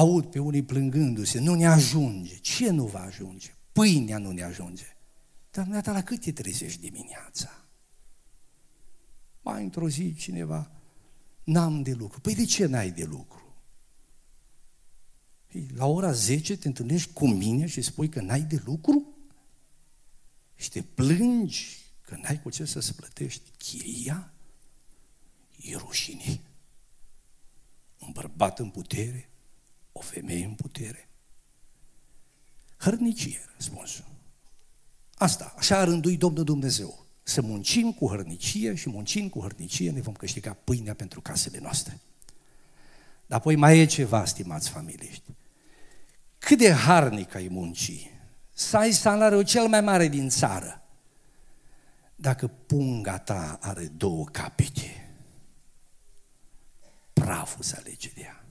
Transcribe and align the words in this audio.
aud 0.00 0.24
pe 0.26 0.38
unii 0.38 0.62
plângându-se, 0.62 1.38
nu 1.38 1.54
ne 1.54 1.66
ajunge. 1.66 2.36
Ce 2.36 2.70
nu 2.70 2.86
va 2.86 3.00
ajunge? 3.00 3.54
Pâinea 3.72 4.18
nu 4.18 4.30
ne 4.30 4.42
ajunge. 4.42 4.96
Dar 5.50 5.64
dumneata 5.64 5.92
la 5.92 6.02
cât 6.02 6.20
te 6.20 6.32
trezești 6.32 6.80
dimineața? 6.80 7.64
Mai 9.42 9.62
într-o 9.62 9.88
zi 9.88 10.14
cineva, 10.14 10.70
n-am 11.44 11.82
de 11.82 11.92
lucru. 11.92 12.20
Păi 12.20 12.34
de 12.34 12.44
ce 12.44 12.66
n-ai 12.66 12.90
de 12.90 13.04
lucru? 13.04 13.54
Păi, 15.46 15.66
la 15.74 15.86
ora 15.86 16.12
10 16.12 16.56
te 16.56 16.66
întâlnești 16.66 17.12
cu 17.12 17.28
mine 17.28 17.66
și 17.66 17.82
spui 17.82 18.08
că 18.08 18.20
n-ai 18.20 18.42
de 18.42 18.62
lucru? 18.64 19.14
Și 20.56 20.70
te 20.70 20.82
plângi 20.82 21.78
că 22.00 22.16
n-ai 22.22 22.42
cu 22.42 22.50
ce 22.50 22.64
să-ți 22.64 22.94
plătești 22.94 23.50
chiria? 23.58 24.32
E 25.56 25.76
rușine. 25.76 26.40
Un 27.98 28.12
bărbat 28.12 28.58
în 28.58 28.70
putere, 28.70 29.30
o 30.10 30.12
femeie 30.12 30.44
în 30.44 30.54
putere. 30.54 31.08
Hărnicie, 32.76 33.40
răspunsul. 33.54 34.04
Asta, 35.14 35.54
așa 35.56 35.78
a 35.78 35.84
rânduit 35.84 36.18
Domnul 36.18 36.44
Dumnezeu. 36.44 37.06
Să 37.22 37.40
muncim 37.40 37.92
cu 37.92 38.08
hărnicie 38.08 38.74
și 38.74 38.88
muncim 38.88 39.28
cu 39.28 39.40
hărnicie 39.40 39.90
ne 39.90 40.00
vom 40.00 40.14
câștiga 40.14 40.52
pâinea 40.52 40.94
pentru 40.94 41.20
casele 41.20 41.58
noastre. 41.58 42.00
Dar 43.26 43.38
apoi 43.38 43.56
mai 43.56 43.78
e 43.78 43.84
ceva, 43.84 44.24
stimați 44.24 44.68
familiști. 44.68 45.30
Cât 46.38 46.58
de 46.58 46.72
harnic 46.72 47.34
ai 47.34 47.48
munci, 47.48 48.10
să 48.52 48.76
ai 48.76 48.92
salariul 48.92 49.42
cel 49.42 49.68
mai 49.68 49.80
mare 49.80 50.08
din 50.08 50.28
țară, 50.28 50.82
dacă 52.16 52.46
punga 52.46 53.18
ta 53.18 53.58
are 53.60 53.86
două 53.86 54.24
capete, 54.24 55.14
praful 57.12 57.62
se 57.62 57.76
alege 57.76 58.10
de 58.14 58.20
ea. 58.20 58.44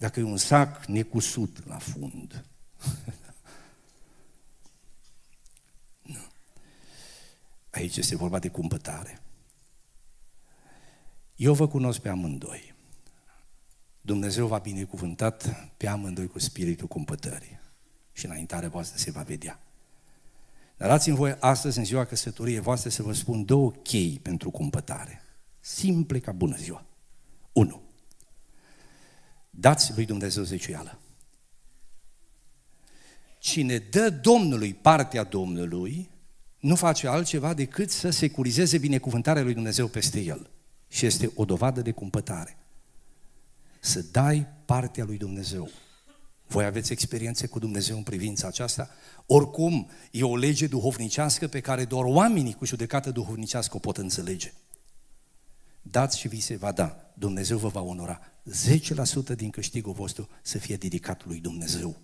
Dacă 0.00 0.20
e 0.20 0.22
un 0.22 0.36
sac 0.36 0.86
necusut 0.86 1.66
la 1.66 1.78
fund, 1.78 2.44
Aici 7.70 7.96
este 7.96 8.16
vorba 8.16 8.38
de 8.38 8.48
cumpătare. 8.48 9.22
Eu 11.36 11.54
vă 11.54 11.68
cunosc 11.68 12.00
pe 12.00 12.08
amândoi. 12.08 12.74
Dumnezeu 14.00 14.46
va 14.46 14.58
binecuvântat 14.58 15.70
pe 15.76 15.86
amândoi 15.86 16.26
cu 16.26 16.38
spiritul 16.38 16.86
cumpătării. 16.86 17.60
Și 18.12 18.26
înaintarea 18.26 18.68
voastră 18.68 18.98
se 18.98 19.10
va 19.10 19.22
vedea. 19.22 19.60
Dar 20.76 20.88
dați-mi 20.88 21.16
voi 21.16 21.36
astăzi, 21.40 21.78
în 21.78 21.84
ziua 21.84 22.04
căsătoriei 22.04 22.60
voastre, 22.60 22.90
să 22.90 23.02
vă 23.02 23.12
spun 23.12 23.44
două 23.44 23.70
chei 23.70 24.18
pentru 24.22 24.50
cumpătare. 24.50 25.22
Simple 25.60 26.18
ca 26.18 26.32
bună 26.32 26.56
ziua. 26.56 26.84
1. 27.52 27.89
Dați 29.50 29.92
lui 29.94 30.04
Dumnezeu 30.04 30.42
zeciuială. 30.42 30.98
Cine 33.38 33.78
dă 33.78 34.10
Domnului 34.10 34.74
partea 34.74 35.24
Domnului, 35.24 36.10
nu 36.58 36.74
face 36.74 37.08
altceva 37.08 37.54
decât 37.54 37.90
să 37.90 38.10
securizeze 38.10 38.78
binecuvântarea 38.78 39.42
lui 39.42 39.54
Dumnezeu 39.54 39.86
peste 39.86 40.20
el. 40.20 40.50
Și 40.88 41.06
este 41.06 41.30
o 41.34 41.44
dovadă 41.44 41.80
de 41.80 41.90
cumpătare. 41.90 42.56
Să 43.80 44.04
dai 44.12 44.46
partea 44.64 45.04
lui 45.04 45.16
Dumnezeu. 45.16 45.70
Voi 46.46 46.64
aveți 46.64 46.92
experiențe 46.92 47.46
cu 47.46 47.58
Dumnezeu 47.58 47.96
în 47.96 48.02
privința 48.02 48.46
aceasta? 48.46 48.90
Oricum, 49.26 49.90
e 50.10 50.22
o 50.22 50.36
lege 50.36 50.66
duhovnicească 50.66 51.48
pe 51.48 51.60
care 51.60 51.84
doar 51.84 52.04
oamenii 52.04 52.54
cu 52.54 52.64
judecată 52.64 53.10
duhovnicească 53.10 53.76
o 53.76 53.78
pot 53.78 53.96
înțelege. 53.96 54.52
Dați 55.90 56.18
și 56.18 56.28
vi 56.28 56.40
se 56.40 56.56
va 56.56 56.72
da. 56.72 57.12
Dumnezeu 57.14 57.58
vă 57.58 57.68
va 57.68 57.80
onora. 57.80 58.20
10% 59.32 59.34
din 59.36 59.50
câștigul 59.50 59.92
vostru 59.92 60.28
să 60.42 60.58
fie 60.58 60.76
dedicat 60.76 61.26
lui 61.26 61.40
Dumnezeu 61.40 61.96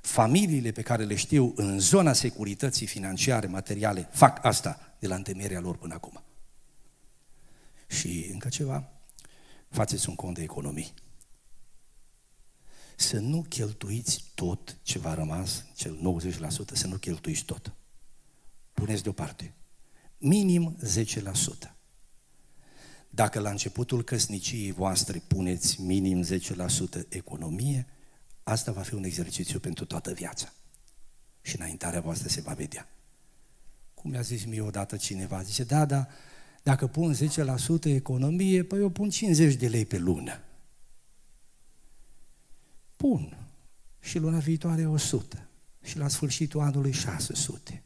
familiile 0.00 0.70
pe 0.70 0.82
care 0.82 1.04
le 1.04 1.14
știu 1.14 1.52
în 1.56 1.78
zona 1.78 2.12
securității 2.12 2.86
financiare, 2.86 3.46
materiale, 3.46 4.08
fac 4.12 4.44
asta 4.44 4.96
de 4.98 5.06
la 5.06 5.14
întemeierea 5.14 5.60
lor 5.60 5.76
până 5.76 5.94
acum. 5.94 6.22
Și 7.86 8.28
încă 8.32 8.48
ceva, 8.48 8.90
faceți 9.68 10.08
un 10.08 10.14
cont 10.14 10.34
de 10.34 10.42
economii. 10.42 10.92
Să 12.96 13.18
nu 13.18 13.46
cheltuiți 13.48 14.24
tot 14.34 14.78
ce 14.82 14.98
v-a 14.98 15.14
rămas, 15.14 15.64
cel 15.74 16.22
90%, 16.40 16.72
să 16.72 16.86
nu 16.86 16.96
cheltuiți 16.96 17.44
tot. 17.44 17.72
Puneți 18.72 19.02
deoparte. 19.02 19.54
Minim 20.18 20.76
10%. 20.84 21.77
Dacă 23.18 23.40
la 23.40 23.50
începutul 23.50 24.02
căsniciei 24.04 24.72
voastre 24.72 25.22
puneți 25.26 25.80
minim 25.80 26.24
10% 26.24 26.28
economie, 27.08 27.86
Asta 28.42 28.72
va 28.72 28.82
fi 28.82 28.94
un 28.94 29.04
exercițiu 29.04 29.58
pentru 29.58 29.84
toată 29.84 30.12
viața. 30.12 30.52
Și 31.42 31.56
înaintarea 31.56 32.00
voastră 32.00 32.28
se 32.28 32.40
va 32.40 32.52
vedea. 32.52 32.88
Cum 33.94 34.10
mi-a 34.10 34.20
zis 34.20 34.44
mie 34.44 34.60
odată 34.60 34.96
cineva, 34.96 35.42
zice, 35.42 35.64
da, 35.64 35.84
da, 35.84 36.06
dacă 36.62 36.86
pun 36.86 37.14
10% 37.14 37.84
economie, 37.84 38.62
păi 38.64 38.80
eu 38.80 38.88
pun 38.88 39.10
50 39.10 39.54
de 39.54 39.68
lei 39.68 39.86
pe 39.86 39.98
lună. 39.98 40.42
Pun. 42.96 43.36
Și 44.00 44.18
luna 44.18 44.38
viitoare 44.38 44.86
100. 44.86 45.48
Și 45.82 45.96
la 45.96 46.08
sfârșitul 46.08 46.60
anului 46.60 46.92
600. 46.92 47.82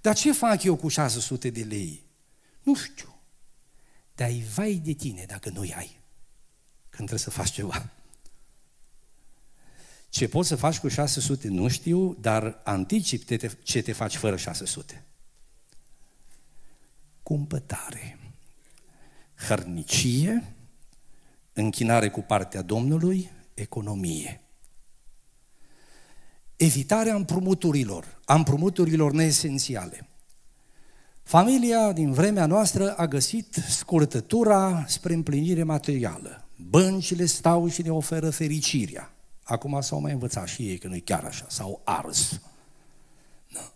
Dar 0.00 0.14
ce 0.14 0.32
fac 0.32 0.62
eu 0.62 0.76
cu 0.76 0.88
600 0.88 1.50
de 1.50 1.62
lei? 1.62 2.02
Nu 2.62 2.74
știu. 2.74 3.13
Dar 4.14 4.28
ai 4.28 4.40
vai 4.54 4.74
de 4.74 4.92
tine 4.92 5.24
dacă 5.26 5.50
nu 5.50 5.60
ai. 5.60 6.00
Când 6.88 7.08
trebuie 7.08 7.18
să 7.18 7.30
faci 7.30 7.50
ceva. 7.50 7.90
Ce 10.08 10.28
poți 10.28 10.48
să 10.48 10.56
faci 10.56 10.78
cu 10.78 10.88
600 10.88 11.48
nu 11.48 11.68
știu, 11.68 12.16
dar 12.20 12.60
anticip 12.64 13.24
te, 13.24 13.50
ce 13.62 13.82
te 13.82 13.92
faci 13.92 14.16
fără 14.16 14.36
600. 14.36 15.04
Cumpătare, 17.22 18.18
hărnicie, 19.34 20.54
închinare 21.52 22.10
cu 22.10 22.20
partea 22.20 22.62
Domnului, 22.62 23.30
economie. 23.54 24.40
Evitarea 26.56 27.14
împrumuturilor, 27.14 28.20
a 28.24 28.34
împrumuturilor 28.34 29.12
neesențiale. 29.12 30.08
Familia 31.24 31.92
din 31.92 32.12
vremea 32.12 32.46
noastră 32.46 32.94
a 32.96 33.06
găsit 33.06 33.54
scurtătura 33.68 34.84
spre 34.86 35.14
împlinire 35.14 35.62
materială. 35.62 36.48
Băncile 36.56 37.24
stau 37.24 37.68
și 37.68 37.82
ne 37.82 37.90
oferă 37.90 38.30
fericirea. 38.30 39.14
Acum 39.42 39.80
s-au 39.80 40.00
mai 40.00 40.12
învățat 40.12 40.48
și 40.48 40.68
ei 40.68 40.78
că 40.78 40.88
nu 40.88 40.94
e 40.94 41.00
chiar 41.00 41.24
așa, 41.24 41.46
s-au 41.48 41.80
ars. 41.84 42.40
Da. 43.52 43.72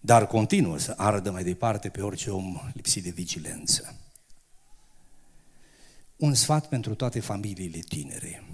Dar 0.00 0.26
continuă 0.26 0.78
să 0.78 0.94
ardă 0.96 1.30
mai 1.30 1.44
departe 1.44 1.88
pe 1.88 2.00
orice 2.00 2.30
om 2.30 2.60
lipsit 2.72 3.02
de 3.02 3.10
vigilență. 3.10 3.94
Un 6.16 6.34
sfat 6.34 6.68
pentru 6.68 6.94
toate 6.94 7.20
familiile 7.20 7.78
tinere. 7.78 8.44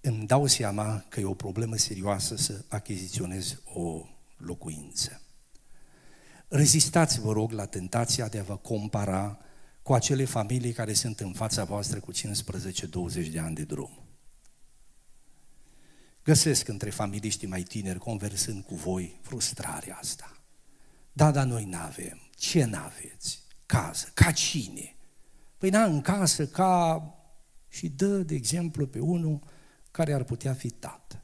Îmi 0.00 0.26
dau 0.26 0.46
seama 0.46 1.04
că 1.08 1.20
e 1.20 1.24
o 1.24 1.34
problemă 1.34 1.76
serioasă 1.76 2.36
să 2.36 2.64
achiziționez 2.68 3.60
o 3.72 4.06
locuință. 4.36 5.20
Rezistați, 6.54 7.20
vă 7.20 7.32
rog, 7.32 7.52
la 7.52 7.66
tentația 7.66 8.28
de 8.28 8.38
a 8.38 8.42
vă 8.42 8.56
compara 8.56 9.38
cu 9.82 9.92
acele 9.92 10.24
familii 10.24 10.72
care 10.72 10.92
sunt 10.92 11.20
în 11.20 11.32
fața 11.32 11.64
voastră 11.64 12.00
cu 12.00 12.12
15-20 12.12 13.30
de 13.30 13.38
ani 13.38 13.54
de 13.54 13.64
drum. 13.64 14.02
Găsesc 16.24 16.68
între 16.68 16.90
familiștii 16.90 17.48
mai 17.48 17.62
tineri, 17.62 17.98
conversând 17.98 18.64
cu 18.64 18.74
voi, 18.74 19.20
frustrarea 19.22 19.96
asta. 20.00 20.42
Da, 21.12 21.30
dar 21.30 21.46
noi 21.46 21.64
n-avem. 21.64 22.20
Ce 22.36 22.64
n-aveți? 22.64 23.42
Casă. 23.66 24.10
Ca 24.14 24.30
cine? 24.30 24.96
Păi 25.58 25.70
n 25.70 25.74
în 25.74 26.00
casă 26.00 26.46
ca... 26.46 27.02
Și 27.68 27.88
dă, 27.88 28.18
de 28.18 28.34
exemplu, 28.34 28.86
pe 28.86 28.98
unul 28.98 29.42
care 29.90 30.12
ar 30.12 30.22
putea 30.22 30.54
fi 30.54 30.70
tată. 30.70 31.21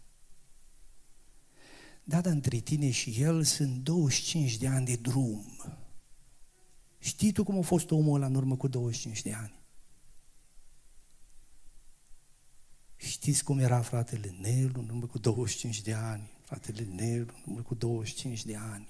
Da, 2.08 2.20
dar 2.20 2.32
între 2.32 2.58
tine 2.58 2.90
și 2.90 3.16
el 3.20 3.42
sunt 3.42 3.76
25 3.76 4.56
de 4.56 4.68
ani 4.68 4.86
de 4.86 4.96
drum. 4.96 5.44
Știi 6.98 7.32
tu 7.32 7.44
cum 7.44 7.58
a 7.58 7.62
fost 7.62 7.90
omul 7.90 8.14
ăla 8.14 8.26
în 8.26 8.34
urmă 8.34 8.56
cu 8.56 8.68
25 8.68 9.22
de 9.22 9.32
ani? 9.32 9.60
Știți 12.96 13.44
cum 13.44 13.58
era 13.58 13.80
fratele 13.80 14.34
Nelu 14.40 14.80
în 14.80 14.88
urmă 14.88 15.06
cu 15.06 15.18
25 15.18 15.80
de 15.80 15.92
ani? 15.92 16.30
Fratele 16.44 16.86
Nelu 16.94 17.32
în 17.34 17.52
urmă 17.52 17.62
cu 17.62 17.74
25 17.74 18.44
de 18.44 18.56
ani. 18.56 18.88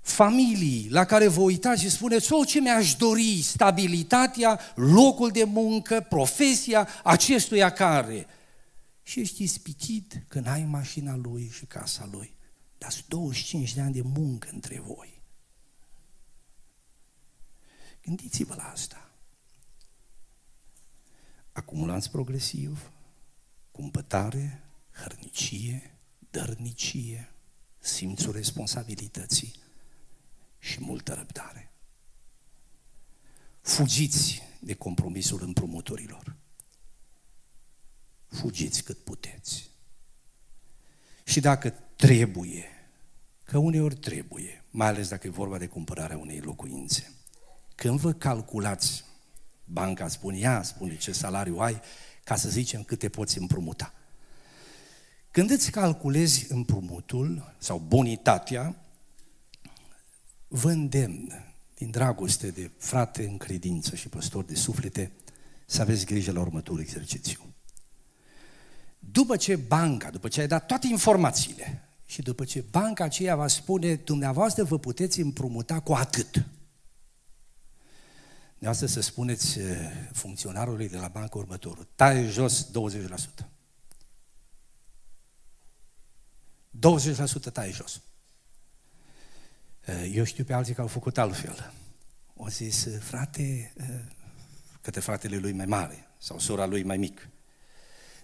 Familii 0.00 0.88
la 0.90 1.04
care 1.04 1.28
vă 1.28 1.40
uitați 1.40 1.82
și 1.82 1.90
spuneți, 1.90 2.32
o, 2.32 2.44
ce 2.44 2.60
mi-aș 2.60 2.94
dori, 2.94 3.40
stabilitatea, 3.42 4.60
locul 4.74 5.30
de 5.30 5.44
muncă, 5.44 6.06
profesia 6.08 6.88
acestuia 7.02 7.70
care. 7.70 8.26
Și 9.02 9.20
ești 9.20 9.42
ispitit 9.42 10.24
când 10.28 10.46
ai 10.46 10.64
mașina 10.64 11.16
lui 11.16 11.48
și 11.48 11.66
casa 11.66 12.08
lui. 12.12 12.34
Dar 12.78 12.90
sunt 12.90 13.06
25 13.06 13.74
de 13.74 13.80
ani 13.80 13.92
de 13.92 14.02
muncă 14.02 14.48
între 14.52 14.80
voi. 14.80 15.20
Gândiți-vă 18.02 18.54
la 18.54 18.70
asta. 18.70 19.12
acumulanți 21.52 22.10
progresiv, 22.10 22.90
cumpătare, 23.70 24.62
hărnicie, 24.90 25.98
dărnicie, 26.30 27.32
simțul 27.78 28.32
responsabilității 28.32 29.54
și 30.58 30.80
multă 30.80 31.14
răbdare. 31.14 31.72
Fugiți 33.60 34.42
de 34.60 34.74
compromisul 34.74 35.42
împrumuturilor. 35.42 36.36
Fugiți 38.32 38.82
cât 38.82 38.98
puteți. 38.98 39.70
Și 41.24 41.40
dacă 41.40 41.74
trebuie, 41.96 42.64
că 43.44 43.58
uneori 43.58 43.94
trebuie, 43.94 44.64
mai 44.70 44.86
ales 44.86 45.08
dacă 45.08 45.26
e 45.26 45.30
vorba 45.30 45.58
de 45.58 45.66
cumpărarea 45.66 46.18
unei 46.18 46.40
locuințe, 46.40 47.12
când 47.74 48.00
vă 48.00 48.12
calculați, 48.12 49.04
banca 49.64 50.08
spune, 50.08 50.38
ea 50.38 50.62
spune 50.62 50.96
ce 50.96 51.12
salariu 51.12 51.58
ai, 51.58 51.80
ca 52.24 52.36
să 52.36 52.48
zicem 52.48 52.82
câte 52.82 53.08
poți 53.08 53.38
împrumuta. 53.38 53.94
Când 55.30 55.50
îți 55.50 55.70
calculezi 55.70 56.52
împrumutul 56.52 57.54
sau 57.58 57.78
bonitatea, 57.78 58.76
vă 60.48 60.70
îndemn 60.70 61.52
din 61.74 61.90
dragoste 61.90 62.50
de 62.50 62.70
frate 62.78 63.24
în 63.24 63.36
credință 63.36 63.96
și 63.96 64.08
păstor 64.08 64.44
de 64.44 64.54
suflete 64.54 65.12
să 65.66 65.80
aveți 65.80 66.06
grijă 66.06 66.32
la 66.32 66.40
următorul 66.40 66.80
exercițiu. 66.80 67.40
După 69.12 69.36
ce 69.36 69.56
banca, 69.56 70.10
după 70.10 70.28
ce 70.28 70.40
ai 70.40 70.46
dat 70.46 70.66
toate 70.66 70.86
informațiile 70.86 71.88
și 72.06 72.22
după 72.22 72.44
ce 72.44 72.64
banca 72.70 73.04
aceea 73.04 73.36
va 73.36 73.48
spune, 73.48 73.94
dumneavoastră 73.94 74.64
vă 74.64 74.78
puteți 74.78 75.20
împrumuta 75.20 75.80
cu 75.80 75.92
atât. 75.92 76.46
Dumneavoastră 78.52 78.86
să 78.86 79.00
spuneți 79.00 79.58
eh, 79.58 79.76
funcționarului 80.12 80.88
de 80.88 80.96
la 80.96 81.08
bancă 81.08 81.38
următorul, 81.38 81.88
taie 81.94 82.28
jos 82.28 82.70
20%. 82.70 83.48
20% 87.48 87.52
taie 87.52 87.72
jos. 87.72 88.00
Eh, 89.84 90.10
eu 90.14 90.24
știu 90.24 90.44
pe 90.44 90.52
alții 90.52 90.74
că 90.74 90.80
au 90.80 90.86
făcut 90.86 91.18
altfel. 91.18 91.72
O 92.34 92.48
zis, 92.48 92.84
eh, 92.84 92.98
frate, 93.00 93.72
către 94.80 95.00
fratele 95.00 95.36
lui 95.36 95.52
mai 95.52 95.66
mare 95.66 96.06
sau 96.18 96.38
sora 96.38 96.66
lui 96.66 96.82
mai 96.82 96.96
mic, 96.96 97.28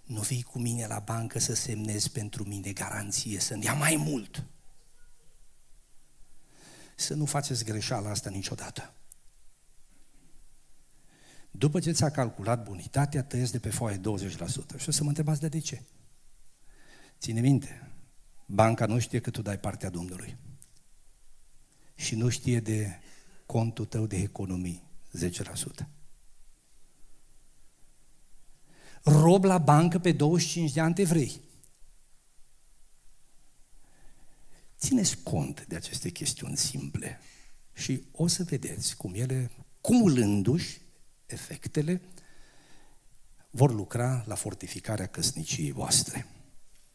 nu 0.09 0.21
vii 0.21 0.43
cu 0.43 0.59
mine 0.59 0.87
la 0.87 0.99
bancă 0.99 1.39
să 1.39 1.55
semnezi 1.55 2.11
pentru 2.11 2.45
mine 2.45 2.73
garanție, 2.73 3.41
să-mi 3.41 3.65
ia 3.65 3.75
mai 3.75 3.97
mult. 3.97 4.45
Să 6.97 7.15
nu 7.15 7.25
faceți 7.25 7.65
greșeala 7.65 8.11
asta 8.11 8.31
niciodată. 8.31 8.93
După 11.51 11.81
ce 11.81 11.93
ți-a 11.93 12.11
calculat 12.11 12.65
bonitatea, 12.65 13.23
tăiesc 13.23 13.53
de 13.53 13.59
pe 13.59 13.71
foaie 13.71 13.97
20%. 13.97 14.01
Și 14.77 14.89
o 14.89 14.93
să 14.93 15.03
mă 15.03 15.09
întrebați 15.09 15.41
de, 15.41 15.49
de 15.49 15.59
ce. 15.59 15.83
Ține 17.19 17.41
minte, 17.41 17.91
banca 18.47 18.87
nu 18.87 18.99
știe 18.99 19.21
că 19.21 19.31
tu 19.31 19.43
dai 19.43 19.59
partea 19.59 19.91
Domnului. 19.91 20.37
Și 21.95 22.15
nu 22.15 22.29
știe 22.29 22.61
de 22.61 22.99
contul 23.47 23.85
tău 23.85 24.07
de 24.07 24.17
economii, 24.17 24.83
10%. 25.83 25.98
Rob 29.09 29.45
la 29.45 29.59
bancă 29.59 29.99
pe 29.99 30.13
25 30.13 30.73
de 30.73 30.81
ani 30.81 30.95
te 30.95 31.05
vrei. 31.05 31.41
Țineți 34.79 35.23
cont 35.23 35.67
de 35.67 35.77
aceste 35.77 36.11
chestiuni 36.11 36.57
simple 36.57 37.21
și 37.73 38.03
o 38.13 38.27
să 38.27 38.45
vedeți 38.45 38.97
cum 38.97 39.15
ele, 39.15 39.51
cumulându-și, 39.81 40.81
efectele 41.27 42.01
vor 43.51 43.73
lucra 43.73 44.25
la 44.27 44.35
fortificarea 44.35 45.07
căsniciei 45.07 45.73
voastre. 45.73 46.27